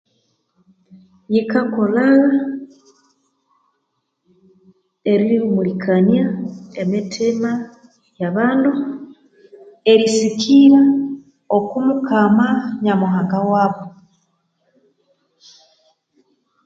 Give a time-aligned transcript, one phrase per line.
[1.33, 2.43] Yikakolhagha
[5.11, 6.25] erihumulikania
[6.81, 7.51] emitima
[8.21, 8.71] yabandu
[9.91, 10.81] erisikira
[11.57, 12.47] oku mukama
[12.83, 13.85] nyamuhanga wabo